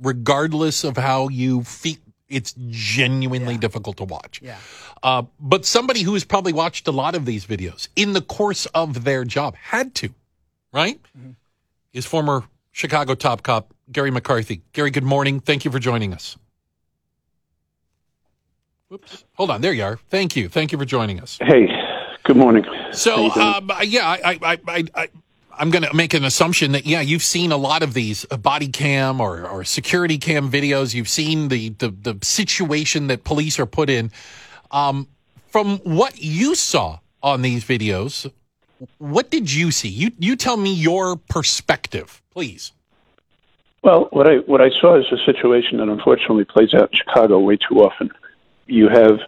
regardless 0.00 0.84
of 0.84 0.96
how 0.96 1.28
you 1.28 1.62
feel. 1.62 1.96
It's 2.28 2.54
genuinely 2.68 3.58
difficult 3.58 3.96
to 3.96 4.04
watch. 4.04 4.40
Yeah. 4.40 4.56
Uh, 5.02 5.22
but 5.40 5.66
somebody 5.66 6.02
who 6.02 6.14
has 6.14 6.24
probably 6.24 6.52
watched 6.52 6.86
a 6.86 6.92
lot 6.92 7.16
of 7.16 7.24
these 7.24 7.44
videos 7.44 7.88
in 7.96 8.12
the 8.12 8.20
course 8.20 8.66
of 8.66 9.02
their 9.02 9.24
job 9.24 9.56
had 9.56 9.96
to, 9.96 10.14
right? 10.72 11.00
Is 11.92 12.06
former 12.06 12.44
Chicago 12.70 13.16
top 13.16 13.42
cop 13.42 13.74
Garry 13.90 14.10
McCarthy. 14.10 14.62
Garry, 14.72 14.90
good 14.90 15.04
morning. 15.04 15.40
Thank 15.40 15.64
you 15.64 15.70
for 15.70 15.78
joining 15.78 16.14
us. 16.14 16.36
Whoops. 18.88 19.24
Hold 19.34 19.50
on. 19.50 19.60
There 19.60 19.72
you 19.72 19.84
are. 19.84 19.98
Thank 20.08 20.36
you. 20.36 20.48
Thank 20.48 20.72
you 20.72 20.78
for 20.78 20.84
joining 20.84 21.20
us. 21.20 21.38
Hey, 21.40 21.68
good 22.24 22.36
morning. 22.36 22.64
So, 22.92 23.30
um, 23.30 23.70
yeah, 23.82 24.06
I, 24.06 24.38
I, 24.42 24.58
I, 24.66 24.84
I, 24.94 25.08
I'm 25.60 25.68
going 25.68 25.82
to 25.82 25.92
make 25.92 26.14
an 26.14 26.24
assumption 26.24 26.72
that 26.72 26.86
yeah, 26.86 27.02
you've 27.02 27.22
seen 27.22 27.52
a 27.52 27.56
lot 27.58 27.82
of 27.82 27.92
these 27.92 28.24
uh, 28.30 28.38
body 28.38 28.68
cam 28.68 29.20
or, 29.20 29.46
or 29.46 29.62
security 29.62 30.16
cam 30.16 30.50
videos. 30.50 30.94
You've 30.94 31.08
seen 31.08 31.48
the, 31.48 31.68
the 31.68 31.90
the 31.90 32.18
situation 32.22 33.08
that 33.08 33.24
police 33.24 33.60
are 33.60 33.66
put 33.66 33.90
in. 33.90 34.10
Um, 34.70 35.06
from 35.48 35.76
what 35.80 36.22
you 36.22 36.54
saw 36.54 37.00
on 37.22 37.42
these 37.42 37.62
videos, 37.62 38.30
what 38.96 39.30
did 39.30 39.52
you 39.52 39.70
see? 39.70 39.90
You 39.90 40.12
you 40.18 40.34
tell 40.34 40.56
me 40.56 40.72
your 40.72 41.16
perspective, 41.16 42.22
please. 42.32 42.72
Well, 43.84 44.08
what 44.12 44.26
I 44.26 44.36
what 44.46 44.62
I 44.62 44.70
saw 44.80 44.98
is 44.98 45.04
a 45.12 45.22
situation 45.30 45.76
that 45.76 45.90
unfortunately 45.90 46.46
plays 46.46 46.72
out 46.72 46.90
in 46.90 46.96
Chicago 46.96 47.38
way 47.38 47.58
too 47.58 47.80
often. 47.80 48.10
You 48.66 48.88
have 48.88 49.18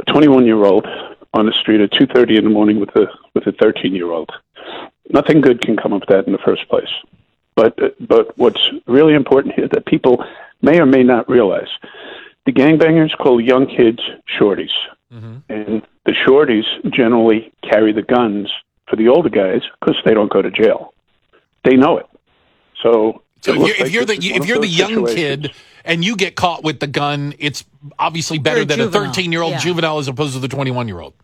a 0.00 0.12
21 0.12 0.44
year 0.44 0.64
old 0.64 0.88
on 1.34 1.46
the 1.46 1.52
street 1.52 1.80
at 1.80 1.92
2:30 1.92 2.38
in 2.38 2.44
the 2.44 2.50
morning 2.50 2.80
with 2.80 2.90
a 2.96 3.06
with 3.34 3.46
a 3.46 3.52
13 3.52 3.94
year 3.94 4.10
old. 4.10 4.32
Nothing 5.10 5.40
good 5.40 5.60
can 5.60 5.76
come 5.76 5.92
of 5.92 6.02
that 6.08 6.26
in 6.26 6.32
the 6.32 6.38
first 6.38 6.68
place. 6.68 6.88
But 7.54 7.76
but 8.06 8.36
what's 8.38 8.62
really 8.86 9.14
important 9.14 9.54
here 9.54 9.68
that 9.68 9.86
people 9.86 10.24
may 10.62 10.80
or 10.80 10.86
may 10.86 11.02
not 11.02 11.28
realize, 11.28 11.68
the 12.46 12.52
gangbangers 12.52 13.16
call 13.18 13.40
young 13.40 13.66
kids 13.66 14.00
shorties, 14.38 14.70
mm-hmm. 15.12 15.38
and 15.48 15.82
the 16.06 16.12
shorties 16.12 16.64
generally 16.90 17.52
carry 17.62 17.92
the 17.92 18.02
guns 18.02 18.50
for 18.88 18.96
the 18.96 19.08
older 19.08 19.28
guys 19.28 19.62
because 19.80 19.96
they 20.04 20.14
don't 20.14 20.32
go 20.32 20.42
to 20.42 20.50
jail. 20.50 20.94
They 21.64 21.76
know 21.76 21.98
it. 21.98 22.06
So 22.82 23.22
So 23.42 23.52
it 23.52 23.60
if 23.60 23.66
you're, 23.66 23.86
if 23.86 23.92
you're 23.92 24.04
the 24.04 24.16
this 24.16 24.24
is 24.24 24.32
one 24.32 24.42
if 24.42 24.48
you're 24.48 24.58
the 24.58 24.66
young 24.68 25.06
situations. 25.06 25.46
kid 25.46 25.54
and 25.84 26.04
you 26.04 26.16
get 26.16 26.36
caught 26.36 26.64
with 26.64 26.80
the 26.80 26.86
gun, 26.86 27.34
it's 27.38 27.64
obviously 27.98 28.38
better 28.38 28.58
You're 28.58 28.66
than 28.66 28.80
a 28.80 28.90
13 28.90 29.32
year 29.32 29.42
old 29.42 29.58
juvenile 29.58 29.98
as 29.98 30.08
opposed 30.08 30.34
to 30.34 30.40
the 30.40 30.48
21 30.48 30.88
year 30.88 31.00
old. 31.00 31.14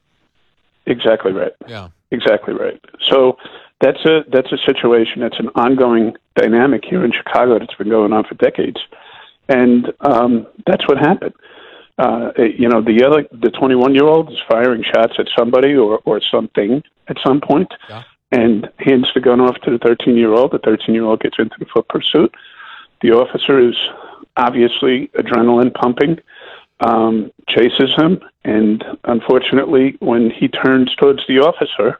Exactly 0.86 1.32
right. 1.32 1.52
Yeah. 1.66 1.88
Exactly 2.10 2.54
right. 2.54 2.80
So 3.10 3.36
that's 3.80 4.04
a 4.04 4.24
that's 4.32 4.52
a 4.52 4.58
situation 4.66 5.20
that's 5.20 5.38
an 5.38 5.50
ongoing 5.54 6.16
dynamic 6.34 6.84
here 6.84 7.04
in 7.04 7.12
Chicago 7.12 7.58
that's 7.58 7.74
been 7.74 7.88
going 7.88 8.12
on 8.12 8.24
for 8.24 8.34
decades, 8.34 8.80
and 9.48 9.92
um, 10.00 10.46
that's 10.66 10.86
what 10.88 10.98
happened. 10.98 11.34
Uh, 11.98 12.30
you 12.36 12.68
know, 12.68 12.80
the 12.80 13.04
other 13.04 13.26
the 13.32 13.50
21 13.50 13.94
year 13.94 14.04
old 14.04 14.32
is 14.32 14.38
firing 14.48 14.82
shots 14.82 15.14
at 15.18 15.28
somebody 15.36 15.74
or 15.74 16.00
or 16.04 16.20
something 16.20 16.82
at 17.08 17.16
some 17.24 17.40
point, 17.40 17.72
Yeah. 17.88 18.02
and 18.32 18.68
hands 18.78 19.08
the 19.14 19.20
gun 19.20 19.40
off 19.40 19.56
to 19.62 19.70
the 19.70 19.78
13 19.78 20.16
year 20.16 20.32
old. 20.32 20.52
The 20.52 20.58
13 20.58 20.94
year 20.94 21.04
old 21.04 21.20
gets 21.20 21.36
into 21.38 21.56
the 21.58 21.66
foot 21.66 21.88
pursuit. 21.88 22.34
The 23.00 23.12
officer 23.12 23.58
is 23.60 23.76
obviously 24.36 25.08
adrenaline 25.18 25.72
pumping 25.74 26.18
um, 26.80 27.32
chases 27.48 27.94
him, 27.96 28.20
and 28.44 28.84
unfortunately, 29.04 29.96
when 30.00 30.30
he 30.30 30.48
turns 30.48 30.94
towards 30.96 31.26
the 31.26 31.38
officer, 31.40 31.98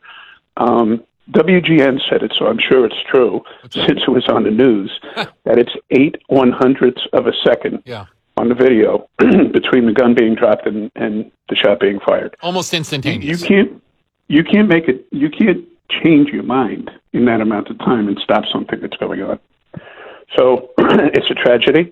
um, 0.56 1.02
WGN 1.30 2.00
said 2.08 2.22
it, 2.22 2.32
so 2.38 2.46
I'm 2.46 2.58
sure 2.58 2.86
it's 2.86 3.02
true, 3.10 3.42
since 3.70 4.00
it 4.06 4.10
was 4.10 4.26
on 4.28 4.44
the 4.44 4.50
news, 4.50 4.98
that 5.44 5.58
it's 5.58 5.72
eight 5.90 6.16
one 6.28 6.52
hundredths 6.52 7.02
of 7.12 7.26
a 7.26 7.32
second 7.44 7.82
Yeah. 7.84 8.06
on 8.36 8.48
the 8.48 8.54
video 8.54 9.08
between 9.18 9.86
the 9.86 9.92
gun 9.92 10.14
being 10.14 10.34
dropped 10.34 10.66
and, 10.66 10.90
and 10.96 11.30
the 11.48 11.56
shot 11.56 11.80
being 11.80 12.00
fired. 12.00 12.34
Almost 12.42 12.72
instantaneous. 12.72 13.40
You 13.42 13.46
can't, 13.46 13.82
you 14.28 14.44
can't 14.44 14.68
make 14.68 14.88
it, 14.88 15.06
you 15.10 15.28
can't 15.30 15.66
change 16.02 16.28
your 16.30 16.44
mind 16.44 16.90
in 17.12 17.24
that 17.26 17.40
amount 17.40 17.68
of 17.68 17.78
time 17.78 18.08
and 18.08 18.18
stop 18.22 18.44
something 18.52 18.80
that's 18.80 18.96
going 18.96 19.22
on. 19.22 19.38
So 20.36 20.70
it's 20.78 21.30
a 21.30 21.34
tragedy. 21.34 21.90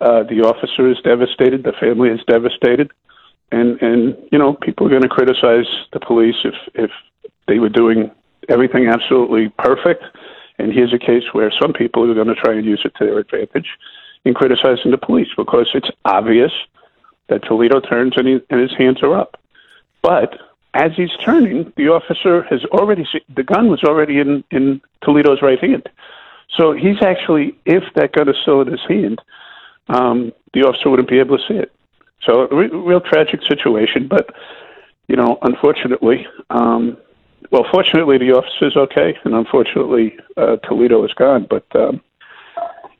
Uh, 0.00 0.22
the 0.22 0.42
officer 0.42 0.88
is 0.88 0.98
devastated. 1.02 1.64
The 1.64 1.72
family 1.80 2.10
is 2.10 2.20
devastated, 2.28 2.92
and 3.50 3.80
and 3.82 4.16
you 4.30 4.38
know 4.38 4.54
people 4.54 4.86
are 4.86 4.90
going 4.90 5.02
to 5.02 5.08
criticize 5.08 5.66
the 5.92 5.98
police 5.98 6.36
if 6.44 6.54
if 6.74 6.90
they 7.48 7.58
were 7.58 7.68
doing 7.68 8.10
everything 8.48 8.88
absolutely 8.88 9.48
perfect. 9.50 10.04
And 10.58 10.72
here's 10.72 10.92
a 10.92 10.98
case 10.98 11.24
where 11.32 11.52
some 11.52 11.72
people 11.72 12.10
are 12.10 12.14
going 12.14 12.28
to 12.28 12.34
try 12.34 12.54
and 12.54 12.64
use 12.64 12.82
it 12.84 12.94
to 12.96 13.04
their 13.04 13.18
advantage 13.18 13.68
in 14.24 14.34
criticizing 14.34 14.90
the 14.90 14.98
police 14.98 15.28
because 15.36 15.70
it's 15.74 15.90
obvious 16.04 16.52
that 17.28 17.44
Toledo 17.44 17.80
turns 17.80 18.16
and, 18.16 18.26
he, 18.26 18.40
and 18.50 18.60
his 18.60 18.76
hands 18.76 19.02
are 19.02 19.14
up. 19.14 19.40
But 20.02 20.40
as 20.74 20.92
he's 20.96 21.10
turning, 21.24 21.72
the 21.76 21.88
officer 21.88 22.42
has 22.44 22.64
already 22.66 23.06
se- 23.10 23.24
the 23.34 23.42
gun 23.42 23.68
was 23.68 23.82
already 23.84 24.18
in 24.18 24.44
in 24.50 24.80
Toledo's 25.02 25.42
right 25.42 25.58
hand. 25.58 25.88
So 26.56 26.72
he's 26.72 27.02
actually, 27.02 27.56
if 27.64 27.84
that 27.94 28.12
gun 28.12 28.28
is 28.28 28.36
still 28.42 28.60
in 28.60 28.68
his 28.68 28.80
hand, 28.88 29.20
um, 29.88 30.32
the 30.54 30.62
officer 30.62 30.90
wouldn't 30.90 31.08
be 31.08 31.18
able 31.18 31.38
to 31.38 31.44
see 31.46 31.54
it. 31.54 31.72
So 32.22 32.48
a 32.50 32.54
re- 32.54 32.68
real 32.68 33.00
tragic 33.00 33.40
situation, 33.42 34.08
but 34.08 34.34
you 35.08 35.16
know, 35.16 35.38
unfortunately, 35.42 36.26
um, 36.50 36.96
well, 37.50 37.66
fortunately 37.70 38.18
the 38.18 38.32
officer's 38.32 38.76
okay, 38.76 39.18
and 39.24 39.34
unfortunately 39.34 40.16
uh, 40.36 40.56
Toledo 40.56 41.04
is 41.04 41.12
gone. 41.14 41.46
But 41.48 41.64
um, 41.74 42.00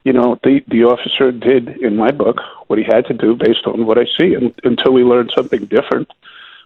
you 0.04 0.12
know, 0.12 0.38
the 0.42 0.64
the 0.68 0.84
officer 0.84 1.32
did, 1.32 1.68
in 1.78 1.96
my 1.96 2.10
book, 2.10 2.40
what 2.68 2.78
he 2.78 2.84
had 2.84 3.06
to 3.06 3.14
do 3.14 3.34
based 3.34 3.66
on 3.66 3.86
what 3.86 3.98
I 3.98 4.06
see, 4.18 4.34
and, 4.34 4.54
until 4.64 4.92
we 4.92 5.04
learn 5.04 5.28
something 5.34 5.64
different, 5.66 6.10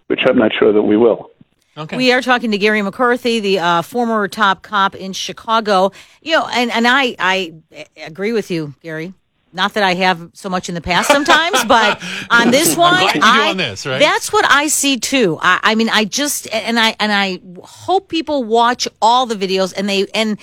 which 0.07 0.21
I'm 0.27 0.39
not 0.39 0.53
sure 0.53 0.73
that 0.73 0.83
we 0.83 0.97
will. 0.97 1.31
Okay. 1.77 1.97
We 1.97 2.13
are 2.13 2.21
talking 2.21 2.51
to 2.51 2.59
Garry 2.59 2.83
McCarthy, 2.83 3.41
the 3.41 3.59
uh, 3.59 3.83
former 3.83 4.29
top 4.29 4.63
cop 4.63 4.95
in 4.95 5.15
Chicago. 5.15 5.93
You 6.21 6.33
know, 6.37 6.47
and, 6.53 6.71
and 6.71 6.87
I, 6.87 7.17
I 7.19 7.55
agree 7.97 8.33
with 8.33 8.51
you, 8.51 8.75
Garry. 8.83 9.15
Not 9.53 9.75
that 9.75 9.83
I 9.83 9.95
have 9.95 10.31
so 10.33 10.49
much 10.49 10.69
in 10.69 10.75
the 10.75 10.81
past 10.81 11.09
sometimes, 11.09 11.63
but 11.69 12.03
on 12.31 12.51
this 12.51 12.77
one, 12.77 12.95
glad 13.01 13.15
you 13.15 13.21
do 13.21 13.27
I, 13.27 13.51
on 13.51 13.57
this, 13.59 13.85
right? 13.87 13.99
that's 14.01 14.33
what 14.33 14.45
I 14.51 14.69
see 14.69 14.99
too. 14.99 15.39
I, 15.41 15.61
I 15.63 15.75
mean, 15.75 15.89
I 15.91 16.05
just 16.05 16.49
and 16.53 16.79
I 16.79 16.97
and 16.99 17.13
I 17.13 17.41
hope 17.63 18.09
people 18.09 18.45
watch 18.45 18.89
all 19.03 19.27
the 19.27 19.35
videos 19.35 19.73
and 19.77 19.89
they 19.89 20.07
and 20.15 20.39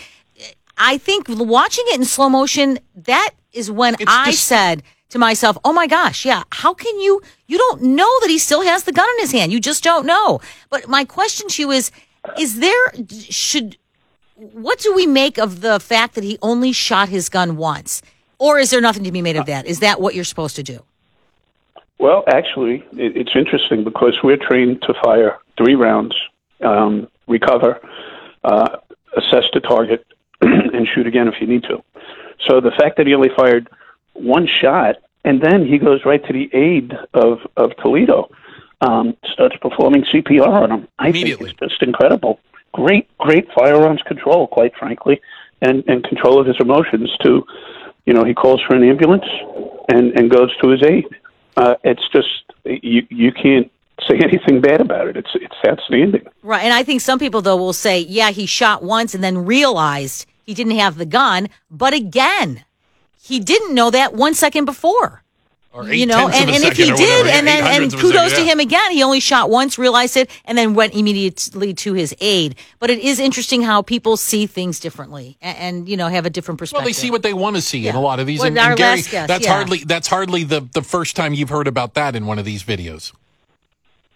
I 0.78 0.98
think 0.98 1.26
watching 1.28 1.84
it 1.88 2.00
in 2.00 2.06
slow 2.06 2.30
motion 2.30 2.80
that 2.96 3.32
is 3.52 3.72
when 3.72 3.96
It's 3.96 4.06
I 4.08 4.32
just- 4.32 4.46
said 4.46 4.84
to 5.10 5.18
myself, 5.18 5.58
"Oh 5.66 5.74
my 5.74 5.88
gosh, 5.88 6.24
yeah, 6.24 6.44
how 6.52 6.74
can 6.76 7.00
you 7.00 7.22
you 7.48 7.58
don't 7.58 7.82
know 7.82 8.20
that 8.22 8.30
he 8.30 8.38
still 8.38 8.62
has 8.62 8.84
the 8.84 8.92
gun 8.92 9.08
in 9.16 9.20
his 9.22 9.32
hand. 9.32 9.52
You 9.52 9.60
just 9.60 9.84
don't 9.84 10.06
know." 10.06 10.40
But 10.70 10.88
my 10.88 11.04
question 11.04 11.48
to 11.50 11.62
you 11.64 11.72
is 11.72 11.92
is 12.38 12.60
there 12.60 12.94
should 13.30 13.78
what 14.36 14.80
do 14.80 14.94
we 14.94 15.06
make 15.08 15.38
of 15.38 15.62
the 15.62 15.80
fact 15.80 16.16
that 16.16 16.24
he 16.24 16.38
only 16.42 16.72
shot 16.72 17.10
his 17.10 17.28
gun 17.28 17.58
once? 17.58 18.02
Or 18.40 18.58
is 18.58 18.72
there 18.72 18.82
nothing 18.82 19.04
to 19.04 19.12
be 19.12 19.22
made 19.22 19.36
of 19.36 19.46
that? 19.48 19.66
Is 19.66 19.82
that 19.82 20.00
what 20.02 20.16
you're 20.16 20.24
supposed 20.24 20.56
to 20.56 20.64
do? 20.64 20.84
Well, 22.00 22.24
actually, 22.28 22.86
it, 22.94 23.18
it's 23.18 23.36
interesting 23.36 23.84
because 23.84 24.18
we're 24.24 24.38
trained 24.38 24.82
to 24.84 24.94
fire 25.04 25.38
three 25.58 25.76
rounds, 25.76 26.16
um, 26.62 27.10
recover, 27.28 27.80
uh, 28.46 28.78
assess 29.18 29.44
the 29.54 29.60
target, 29.60 30.06
and 30.42 30.88
shoot 30.88 31.06
again 31.06 31.28
if 31.28 31.36
you 31.42 31.48
need 31.48 31.64
to. 31.64 31.84
So 32.48 32.62
the 32.62 32.72
fact 32.72 32.96
that 32.98 33.06
he 33.06 33.14
only 33.14 33.30
fired 33.36 33.70
one 34.14 34.48
shot 34.48 34.96
and 35.26 35.42
then 35.42 35.66
he 35.66 35.78
goes 35.78 36.06
right 36.06 36.26
to 36.26 36.34
the 36.34 36.50
aid 36.54 36.94
of, 37.14 37.40
of 37.58 37.76
Toledo, 37.78 38.30
um, 38.82 39.16
starts 39.34 39.58
performing 39.62 40.04
CPR 40.04 40.48
on 40.48 40.72
him, 40.72 40.88
I 40.98 41.12
think 41.12 41.26
Immediately. 41.26 41.52
is 41.52 41.70
just 41.70 41.84
incredible. 41.84 42.40
Great, 42.72 43.10
great 43.18 43.48
firearms 43.54 44.02
control, 44.04 44.48
quite 44.48 44.74
frankly, 44.78 45.20
and, 45.62 45.84
and 45.88 46.04
control 46.06 46.40
of 46.40 46.48
his 46.48 46.56
emotions 46.60 47.12
too. 47.22 47.46
You 48.10 48.16
know, 48.16 48.24
he 48.24 48.34
calls 48.34 48.60
for 48.68 48.76
an 48.76 48.84
ambulance 48.84 49.30
and, 49.88 50.18
and 50.18 50.32
goes 50.32 50.50
to 50.64 50.70
his 50.70 50.82
aid. 50.82 51.06
Uh, 51.56 51.76
it's 51.84 52.02
just 52.12 52.44
you 52.66 53.06
you 53.12 53.32
can't 53.32 53.72
say 54.08 54.18
anything 54.18 54.62
bad 54.62 54.82
about 54.82 55.08
it. 55.10 55.16
It's 55.16 55.30
it's 55.36 55.54
outstanding. 55.64 56.26
Right. 56.42 56.64
And 56.64 56.74
I 56.74 56.82
think 56.82 57.02
some 57.02 57.20
people, 57.20 57.44
though, 57.44 57.56
will 57.56 57.72
say, 57.72 58.00
yeah, 58.00 58.32
he 58.32 58.48
shot 58.48 58.82
once 58.82 59.14
and 59.14 59.24
then 59.24 59.46
realized 59.46 60.26
he 60.44 60.56
didn't 60.56 60.80
have 60.80 60.98
the 60.98 61.06
gun. 61.06 61.50
But 61.70 61.94
again, 61.94 62.66
he 63.22 63.40
didn't 63.40 63.76
know 63.76 63.92
that 63.92 64.16
one 64.16 64.34
second 64.34 64.66
before. 64.66 65.22
Or 65.72 65.86
You 65.94 66.08
know, 66.08 66.30
eight-tenths 66.30 66.42
of 66.42 66.42
and, 66.42 66.50
a 66.50 66.54
and 66.56 66.64
if 66.64 66.78
he 66.78 66.92
did, 66.92 67.28
and 67.28 67.48
then 67.48 67.60
and 67.60 67.68
eight-hundredths 67.68 67.94
of 67.94 68.00
a 68.00 68.04
kudos 68.04 68.32
second, 68.32 68.46
to 68.46 68.52
him 68.52 68.60
again, 68.60 68.92
he 68.92 69.04
only 69.04 69.20
shot 69.20 69.52
once, 69.52 69.78
realized 69.78 70.18
it, 70.18 70.30
and 70.46 70.58
then 70.58 70.74
went 70.74 70.96
immediately 70.96 71.76
to 71.76 71.94
his 71.94 72.16
aid. 72.20 72.56
But 72.80 72.90
it 72.90 72.98
is 73.00 73.20
interesting 73.20 73.62
how 73.62 73.84
people 73.84 74.18
see 74.18 74.48
things 74.48 74.80
differently 74.80 75.38
and, 75.42 75.58
and 75.58 75.90
you 75.90 75.96
know 75.96 76.08
have 76.08 76.26
a 76.26 76.32
different 76.32 76.58
perspective. 76.58 76.82
Well, 76.82 76.90
they 76.90 76.94
see 76.94 77.12
what 77.12 77.22
they 77.22 77.34
want 77.34 77.56
to 77.56 77.62
see 77.62 77.88
in 77.88 77.96
a 77.96 78.02
lot 78.02 78.20
of 78.20 78.26
these. 78.26 78.40
Well, 78.40 78.48
and, 78.48 78.58
our 78.58 78.70
and 78.72 78.78
Garry, 78.78 78.98
last 78.98 79.12
guest, 79.12 79.28
that's 79.28 79.46
yeah. 79.46 79.54
hardly 79.54 79.78
that's 79.80 80.08
hardly 80.08 80.44
the 80.44 80.68
the 80.74 80.82
first 80.82 81.16
time 81.16 81.36
you've 81.36 81.50
heard 81.50 81.68
about 81.68 81.94
that 81.94 82.16
in 82.16 82.26
one 82.26 82.40
of 82.40 82.46
these 82.46 82.64
videos. 82.64 83.14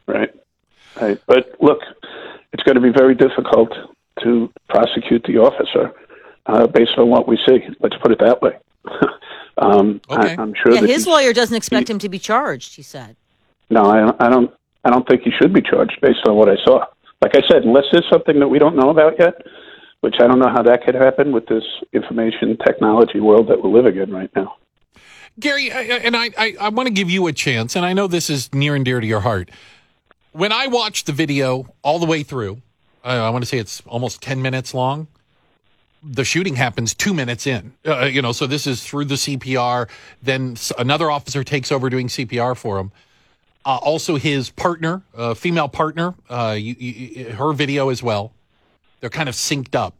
Right. 0.08 0.34
Right. 1.00 1.20
But 1.28 1.56
look, 1.60 1.82
it's 2.52 2.64
going 2.64 2.76
to 2.76 2.82
be 2.82 2.92
very 2.92 3.16
difficult 3.16 3.74
to 4.24 4.52
prosecute 4.70 5.24
the 5.24 5.38
officer 5.38 5.92
uh, 6.46 6.68
based 6.68 6.98
on 6.98 7.10
what 7.10 7.28
we 7.28 7.38
see. 7.48 7.60
Let's 7.80 7.96
put 7.98 8.12
it 8.12 8.20
that 8.20 8.42
way. 8.42 8.58
Um, 9.58 10.02
Okay. 10.10 10.36
I, 10.36 10.42
I'm 10.42 10.54
sure 10.56 10.74
Yeah, 10.74 10.82
his 10.82 10.90
he's- 10.90 11.08
lawyer 11.08 11.34
doesn't 11.34 11.56
expect 11.56 11.90
him 11.90 12.00
to 12.00 12.10
be 12.10 12.20
charged. 12.20 12.76
He 12.76 12.82
said. 12.82 13.16
No, 13.70 13.84
I, 13.84 14.26
I 14.26 14.30
don't. 14.30 14.52
I 14.86 14.90
don't 14.90 15.08
think 15.08 15.22
he 15.22 15.32
should 15.42 15.54
be 15.54 15.62
charged 15.62 16.00
based 16.02 16.20
on 16.28 16.36
what 16.36 16.50
I 16.50 16.56
saw. 16.66 16.86
Like 17.22 17.36
I 17.38 17.42
said, 17.48 17.64
unless 17.64 17.86
there's 17.92 18.06
something 18.12 18.40
that 18.40 18.48
we 18.50 18.60
don't 18.60 18.76
know 18.76 18.90
about 18.90 19.18
yet, 19.18 19.36
which 20.02 20.16
I 20.20 20.28
don't 20.28 20.40
know 20.40 20.50
how 20.50 20.62
that 20.64 20.84
could 20.84 20.96
happen 20.96 21.32
with 21.32 21.46
this 21.48 21.64
information 21.94 22.58
technology 22.58 23.22
world 23.22 23.48
that 23.48 23.64
we're 23.64 23.70
living 23.70 23.96
in 24.02 24.12
right 24.12 24.30
now. 24.36 24.58
Garry, 25.40 25.72
I, 25.72 25.80
I- 25.80 25.84
and 26.04 26.18
I, 26.18 26.30
I, 26.38 26.56
I 26.60 26.70
want 26.70 26.88
to 26.88 26.94
give 26.94 27.10
you 27.10 27.28
a 27.28 27.32
chance, 27.34 27.76
and 27.78 27.86
I 27.86 27.94
know 27.94 28.08
this 28.08 28.30
is 28.30 28.54
near 28.54 28.76
and 28.76 28.84
dear 28.84 29.00
to 29.00 29.08
your 29.08 29.22
heart. 29.22 29.50
When 30.34 30.52
I 30.52 30.68
watched 30.68 31.06
the 31.06 31.14
video 31.14 31.74
all 31.82 32.00
the 32.00 32.06
way 32.06 32.24
through, 32.24 32.62
I, 33.06 33.16
I 33.16 33.30
want 33.30 33.44
to 33.44 33.48
say 33.48 33.58
it's 33.60 33.82
almost 33.88 34.22
10 34.22 34.42
minutes 34.42 34.74
long. 34.74 35.08
The 36.06 36.26
shooting 36.26 36.56
happens 36.56 36.94
two 36.94 37.14
minutes 37.14 37.48
in, 37.48 37.74
uh, 37.86 38.06
you 38.06 38.22
know, 38.22 38.34
so 38.34 38.46
this 38.46 38.68
is 38.68 38.86
through 38.86 39.06
the 39.06 39.16
CPR. 39.16 39.88
Then 40.22 40.58
another 40.78 41.10
officer 41.10 41.44
takes 41.44 41.72
over 41.72 41.90
doing 41.90 42.08
CPR 42.08 42.58
for 42.58 42.78
him. 42.78 42.92
Uh, 43.66 43.78
also, 43.78 44.18
his 44.18 44.50
partner, 44.50 45.02
uh, 45.16 45.34
female 45.34 45.70
partner, 45.70 46.14
uh, 46.30 46.58
you, 46.60 46.76
you, 46.78 47.30
her 47.32 47.54
video 47.54 47.90
as 47.90 48.04
well. 48.04 48.34
They're 49.00 49.10
kind 49.10 49.30
of 49.30 49.36
synced 49.36 49.76
up. 49.76 49.96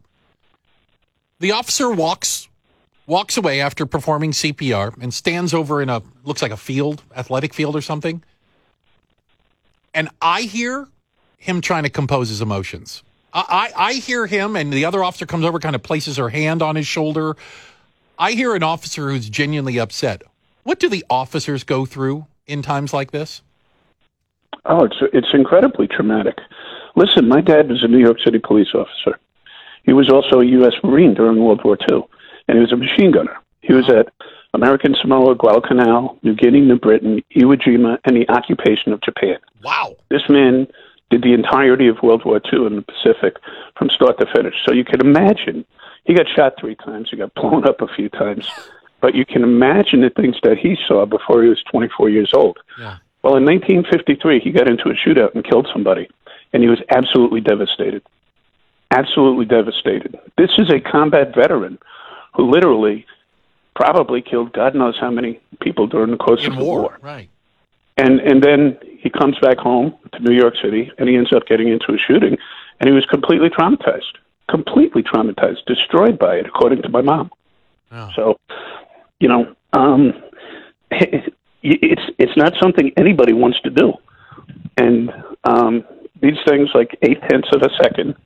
The 1.40 1.52
officer 1.52 1.90
walks 1.90 2.48
walks 3.06 3.36
away 3.36 3.60
after 3.60 3.86
performing 3.86 4.32
CPR 4.32 4.94
and 5.02 5.12
stands 5.12 5.52
over 5.52 5.82
in 5.82 5.88
a 5.88 6.02
looks 6.24 6.42
like 6.42 6.52
a 6.52 6.56
field, 6.56 7.02
athletic 7.16 7.52
field 7.54 7.76
or 7.76 7.82
something. 7.82 8.22
And 9.92 10.08
I 10.20 10.42
hear 10.42 10.88
him 11.38 11.60
trying 11.60 11.82
to 11.84 11.90
compose 11.90 12.28
his 12.28 12.40
emotions. 12.40 13.02
I, 13.34 13.72
I, 13.76 13.92
hear 13.94 14.26
him, 14.26 14.54
and 14.54 14.72
the 14.72 14.84
other 14.84 15.02
officer 15.02 15.26
comes 15.26 15.44
over, 15.44 15.58
kind 15.58 15.74
of 15.74 15.82
places 15.82 16.18
her 16.18 16.28
hand 16.28 16.62
on 16.62 16.76
his 16.76 16.86
shoulder. 16.86 17.36
I 18.16 18.32
hear 18.32 18.54
an 18.54 18.62
officer 18.62 19.10
who's 19.10 19.28
genuinely 19.28 19.78
upset. 19.78 20.22
What 20.62 20.78
do 20.78 20.88
the 20.88 21.04
officers 21.10 21.64
go 21.64 21.84
through 21.84 22.26
in 22.46 22.62
times 22.62 22.92
like 22.92 23.10
this? 23.10 23.42
Oh, 24.66 24.84
it's 24.84 24.96
it's 25.12 25.28
incredibly 25.34 25.88
traumatic. 25.88 26.38
Listen, 26.96 27.28
my 27.28 27.40
dad 27.40 27.68
was 27.68 27.82
a 27.82 27.88
New 27.88 27.98
York 27.98 28.18
City 28.24 28.38
police 28.38 28.72
officer. 28.72 29.18
He 29.82 29.92
was 29.92 30.08
also 30.08 30.40
a 30.40 30.46
U.S. 30.46 30.74
Marine 30.84 31.12
during 31.14 31.42
World 31.42 31.60
War 31.64 31.76
II, 31.90 32.02
and 32.46 32.56
he 32.56 32.60
was 32.60 32.72
a 32.72 32.76
machine 32.76 33.10
gunner. 33.10 33.36
He 33.62 33.72
was 33.72 33.90
at 33.90 34.12
American 34.54 34.94
Samoa, 35.00 35.34
Guadalcanal, 35.34 36.18
New 36.22 36.34
Guinea, 36.34 36.60
New 36.60 36.78
Britain, 36.78 37.22
Iwo 37.36 37.60
Jima, 37.60 37.98
and 38.04 38.16
the 38.16 38.28
occupation 38.30 38.92
of 38.92 39.00
Japan. 39.02 39.36
Wow. 39.62 39.96
This 40.08 40.22
man 40.28 40.68
did 41.14 41.22
the 41.22 41.32
entirety 41.32 41.86
of 41.86 42.02
World 42.02 42.24
War 42.24 42.40
II 42.52 42.66
in 42.66 42.76
the 42.76 42.82
Pacific 42.82 43.36
from 43.76 43.88
start 43.88 44.18
to 44.18 44.26
finish. 44.34 44.54
So 44.66 44.72
you 44.72 44.84
can 44.84 45.00
imagine 45.00 45.64
he 46.04 46.14
got 46.14 46.26
shot 46.34 46.54
three 46.58 46.74
times, 46.74 47.08
he 47.10 47.16
got 47.16 47.32
blown 47.34 47.66
up 47.68 47.80
a 47.80 47.86
few 47.86 48.08
times, 48.08 48.48
but 49.00 49.14
you 49.14 49.24
can 49.24 49.42
imagine 49.44 50.00
the 50.00 50.10
things 50.10 50.36
that 50.42 50.58
he 50.58 50.76
saw 50.88 51.06
before 51.06 51.42
he 51.42 51.48
was 51.48 51.62
24 51.70 52.10
years 52.10 52.32
old. 52.34 52.58
Yeah. 52.78 52.96
Well, 53.22 53.36
in 53.36 53.44
1953, 53.44 54.40
he 54.40 54.50
got 54.50 54.68
into 54.68 54.88
a 54.90 54.94
shootout 54.94 55.34
and 55.34 55.44
killed 55.44 55.68
somebody, 55.72 56.08
and 56.52 56.62
he 56.62 56.68
was 56.68 56.80
absolutely 56.90 57.40
devastated. 57.40 58.02
Absolutely 58.90 59.44
devastated. 59.46 60.18
This 60.36 60.50
is 60.58 60.68
a 60.70 60.80
combat 60.80 61.34
veteran 61.34 61.78
who 62.34 62.50
literally 62.50 63.06
probably 63.76 64.20
killed 64.20 64.52
God 64.52 64.74
knows 64.74 64.96
how 65.00 65.10
many 65.10 65.40
people 65.60 65.86
during 65.86 66.10
the 66.10 66.16
course 66.16 66.44
In 66.44 66.52
of 66.52 66.58
the 66.58 66.64
war. 66.64 66.80
war. 66.80 66.98
Right. 67.00 67.30
And 67.96 68.20
and 68.20 68.42
then 68.42 68.78
he 68.98 69.10
comes 69.10 69.38
back 69.40 69.58
home 69.58 69.94
to 70.12 70.18
New 70.20 70.34
York 70.34 70.54
City, 70.62 70.90
and 70.98 71.08
he 71.08 71.16
ends 71.16 71.32
up 71.32 71.46
getting 71.46 71.68
into 71.68 71.92
a 71.92 71.98
shooting, 71.98 72.36
and 72.80 72.88
he 72.88 72.94
was 72.94 73.06
completely 73.06 73.50
traumatized, 73.50 74.18
completely 74.48 75.02
traumatized, 75.02 75.64
destroyed 75.66 76.18
by 76.18 76.36
it, 76.36 76.46
according 76.46 76.82
to 76.82 76.88
my 76.88 77.02
mom. 77.02 77.30
Yeah. 77.92 78.10
So, 78.16 78.38
you 79.20 79.28
know, 79.28 79.54
um, 79.72 80.12
it's 80.90 82.02
it's 82.18 82.36
not 82.36 82.54
something 82.60 82.92
anybody 82.96 83.32
wants 83.32 83.60
to 83.60 83.70
do, 83.70 83.92
and 84.76 85.12
um, 85.44 85.84
these 86.20 86.38
things 86.46 86.70
like 86.74 86.98
eight 87.02 87.20
tenths 87.28 87.48
of 87.52 87.62
a 87.62 87.70
second, 87.82 88.16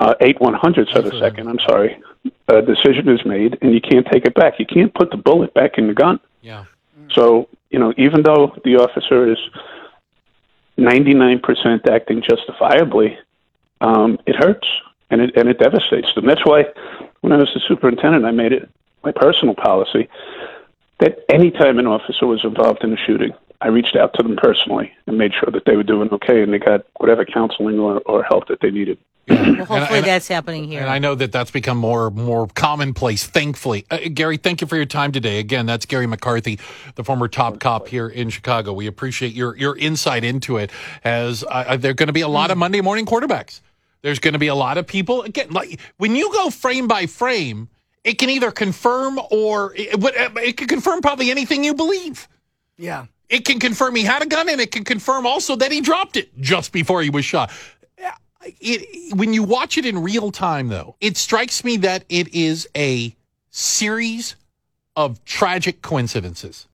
uh, 0.00 0.14
eight 0.20 0.40
one 0.40 0.54
hundredths 0.54 0.94
of 0.94 1.06
a 1.06 1.18
second. 1.18 1.48
I'm 1.48 1.60
sorry, 1.60 2.00
a 2.48 2.62
decision 2.62 3.08
is 3.08 3.24
made, 3.24 3.58
and 3.60 3.74
you 3.74 3.80
can't 3.80 4.06
take 4.06 4.24
it 4.24 4.34
back. 4.34 4.58
You 4.58 4.66
can't 4.66 4.94
put 4.94 5.10
the 5.10 5.16
bullet 5.16 5.52
back 5.54 5.78
in 5.78 5.88
the 5.88 5.94
gun. 5.94 6.20
Yeah. 6.40 6.64
So, 7.10 7.48
you 7.70 7.78
know, 7.78 7.92
even 7.96 8.22
though 8.22 8.56
the 8.64 8.76
officer 8.76 9.30
is 9.30 9.38
99% 10.78 11.88
acting 11.88 12.22
justifiably, 12.22 13.18
um, 13.80 14.18
it 14.26 14.36
hurts 14.36 14.68
and 15.10 15.20
it, 15.20 15.36
and 15.36 15.48
it 15.48 15.58
devastates 15.58 16.14
them. 16.14 16.26
That's 16.26 16.44
why 16.44 16.64
when 17.20 17.32
I 17.32 17.36
was 17.36 17.50
the 17.54 17.60
superintendent, 17.66 18.24
I 18.24 18.30
made 18.30 18.52
it 18.52 18.68
my 19.04 19.12
personal 19.12 19.54
policy 19.54 20.08
that 21.00 21.18
anytime 21.28 21.78
an 21.78 21.86
officer 21.86 22.26
was 22.26 22.44
involved 22.44 22.82
in 22.82 22.92
a 22.92 22.96
shooting, 22.96 23.32
I 23.60 23.68
reached 23.68 23.96
out 23.96 24.14
to 24.14 24.22
them 24.22 24.36
personally 24.36 24.92
and 25.06 25.18
made 25.18 25.32
sure 25.34 25.50
that 25.52 25.64
they 25.64 25.76
were 25.76 25.82
doing 25.82 26.08
okay 26.12 26.42
and 26.42 26.52
they 26.52 26.58
got 26.58 26.86
whatever 26.98 27.24
counseling 27.24 27.78
or, 27.78 27.98
or 28.06 28.22
help 28.22 28.46
that 28.48 28.60
they 28.60 28.70
needed. 28.70 28.98
Well, 29.28 29.66
hopefully 29.80 29.98
and- 29.98 30.06
that's 30.06 30.28
happening 30.28 30.64
here. 30.64 30.80
And 30.80 30.88
I 30.88 30.98
know 30.98 31.14
that 31.16 31.32
that's 31.32 31.50
become 31.50 31.76
more 31.76 32.10
more 32.10 32.46
commonplace, 32.54 33.26
thankfully. 33.26 33.84
Uh, 33.90 33.98
Garry, 34.14 34.36
thank 34.38 34.60
you 34.62 34.66
for 34.66 34.76
your 34.76 34.86
time 34.86 35.12
today. 35.12 35.38
Again, 35.38 35.66
that's 35.66 35.84
Garry 35.84 36.06
McCarthy, 36.06 36.58
the 36.94 37.04
former 37.04 37.28
top 37.28 37.58
cop 37.60 37.88
here 37.88 38.08
in 38.08 38.30
Chicago. 38.30 38.72
We 38.72 38.86
appreciate 38.86 39.34
your 39.34 39.54
your 39.56 39.76
insight 39.76 40.24
into 40.24 40.56
it. 40.56 40.70
As 41.04 41.44
uh, 41.50 41.76
there 41.76 41.90
are 41.90 41.94
going 41.94 42.06
to 42.06 42.12
be 42.14 42.22
a 42.22 42.28
lot 42.28 42.50
of 42.50 42.56
Monday 42.56 42.80
morning 42.80 43.04
quarterbacks. 43.04 43.60
There's 44.00 44.18
going 44.20 44.32
to 44.32 44.38
be 44.38 44.46
a 44.46 44.54
lot 44.54 44.78
of 44.78 44.86
people. 44.86 45.22
Again, 45.22 45.50
like 45.50 45.78
when 45.98 46.14
you 46.16 46.32
go 46.32 46.48
frame 46.48 46.86
by 46.88 47.04
frame, 47.06 47.68
it 48.04 48.14
can 48.18 48.30
either 48.30 48.50
confirm 48.50 49.18
or 49.30 49.74
it, 49.76 49.98
what- 50.00 50.14
it 50.16 50.56
can 50.56 50.68
confirm 50.68 51.02
probably 51.02 51.30
anything 51.30 51.64
you 51.64 51.74
believe. 51.74 52.28
Yeah. 52.78 53.06
It 53.28 53.44
can 53.44 53.58
confirm 53.58 53.94
he 53.94 54.04
had 54.04 54.22
a 54.22 54.26
gun, 54.26 54.48
and 54.48 54.60
it 54.60 54.70
can 54.70 54.84
confirm 54.84 55.26
also 55.26 55.56
that 55.56 55.72
he 55.72 55.80
dropped 55.80 56.16
it 56.16 56.38
just 56.40 56.72
before 56.72 57.02
he 57.02 57.10
was 57.10 57.24
shot. 57.24 57.50
It, 58.60 59.14
when 59.14 59.34
you 59.34 59.42
watch 59.42 59.76
it 59.76 59.84
in 59.84 59.98
real 59.98 60.30
time, 60.30 60.68
though, 60.68 60.96
it 61.00 61.16
strikes 61.16 61.64
me 61.64 61.76
that 61.78 62.04
it 62.08 62.32
is 62.34 62.68
a 62.76 63.14
series 63.50 64.36
of 64.96 65.22
tragic 65.24 65.82
coincidences. 65.82 66.68